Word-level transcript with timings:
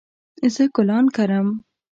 زه 0.53 0.63
ګلان 0.75 1.05
کرم 1.15 1.47